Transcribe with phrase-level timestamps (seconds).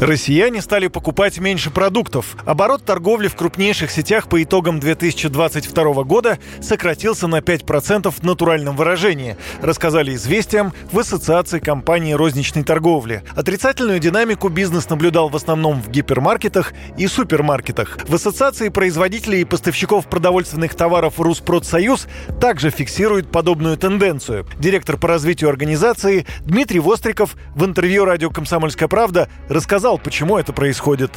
[0.00, 2.36] Россияне стали покупать меньше продуктов.
[2.46, 9.36] Оборот торговли в крупнейших сетях по итогам 2022 года сократился на 5% в натуральном выражении,
[9.60, 13.24] рассказали «Известиям» в Ассоциации компаний розничной торговли.
[13.34, 17.98] Отрицательную динамику бизнес наблюдал в основном в гипермаркетах и супермаркетах.
[18.06, 22.06] В Ассоциации производителей и поставщиков продовольственных товаров «Руспродсоюз»
[22.40, 24.46] также фиксирует подобную тенденцию.
[24.60, 30.52] Директор по развитию организации Дмитрий Востриков в интервью радио «Комсомольская правда» рассказал, сказал, почему это
[30.52, 31.10] происходит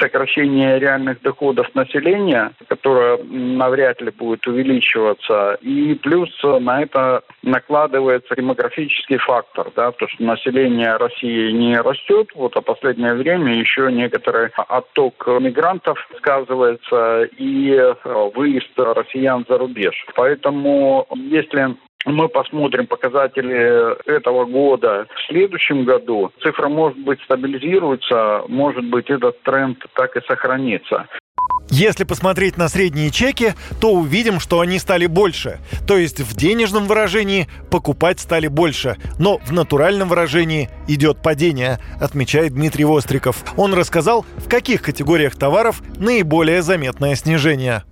[0.00, 5.58] сокращение реальных доходов населения, которое навряд ли будет увеличиваться.
[5.60, 12.56] И плюс на это накладывается демографический фактор, да, то, что население России не растет, вот,
[12.56, 17.78] а последнее время еще некоторый отток мигрантов сказывается и
[18.34, 19.94] выезд россиян за рубеж.
[20.16, 25.06] Поэтому если мы посмотрим показатели этого года.
[25.14, 31.06] В следующем году цифра может быть стабилизируется, может быть этот тренд так и сохранится.
[31.72, 35.60] Если посмотреть на средние чеки, то увидим, что они стали больше.
[35.86, 38.96] То есть в денежном выражении покупать стали больше.
[39.20, 43.44] Но в натуральном выражении идет падение, отмечает Дмитрий Востриков.
[43.56, 47.84] Он рассказал, в каких категориях товаров наиболее заметное снижение.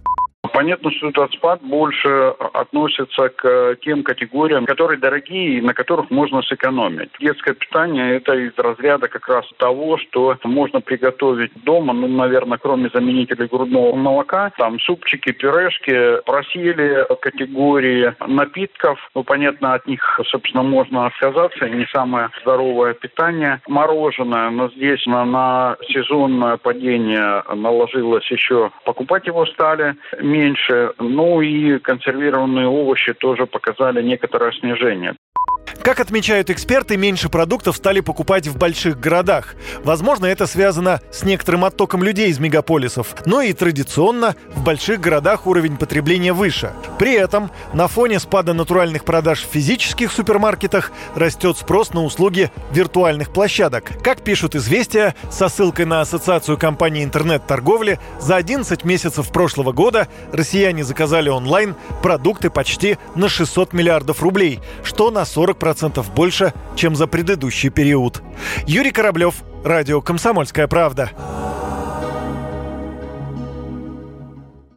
[0.59, 6.43] Понятно, что этот спад больше относится к тем категориям, которые дорогие и на которых можно
[6.43, 7.11] сэкономить.
[7.21, 12.91] Детское питание– это из разряда как раз того, что можно приготовить дома, ну, наверное, кроме
[12.93, 18.99] заменителей грудного молока, там супчики, пюрешки, просели категории напитков.
[19.15, 23.61] Ну, понятно, от них, собственно, можно отказаться, не самое здоровое питание.
[23.69, 30.93] Мороженое, но здесь на, на сезонное падение наложилось еще, покупать его стали меньше меньше.
[30.99, 35.15] Ну и консервированные овощи тоже показали некоторое снижение.
[35.89, 39.55] Как отмечают эксперты, меньше продуктов стали покупать в больших городах.
[39.85, 45.47] Возможно, это связано с некоторым оттоком людей из мегаполисов, но и традиционно в больших городах
[45.47, 46.75] уровень потребления выше.
[46.99, 53.33] При этом на фоне спада натуральных продаж в физических супермаркетах растет спрос на услуги виртуальных
[53.33, 53.91] площадок.
[54.05, 60.85] Как пишут «Известия» со ссылкой на Ассоциацию компаний интернет-торговли, за 11 месяцев прошлого года россияне
[60.85, 67.07] заказали онлайн продукты почти на 600 миллиардов рублей, что на 40% 10% больше, чем за
[67.07, 68.23] предыдущий период.
[68.67, 71.11] Юрий Кораблев, Радио «Комсомольская правда».